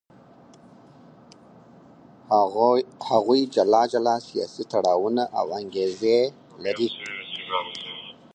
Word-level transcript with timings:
هغوی 3.09 3.41
جلا 3.55 3.83
جلا 3.93 4.15
سیاسي 4.27 4.63
تړاوونه 4.71 5.23
او 5.39 5.45
انګېزې 5.59 6.19
لري. 6.63 6.89